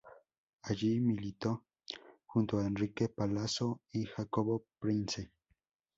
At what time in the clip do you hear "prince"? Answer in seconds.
4.79-5.31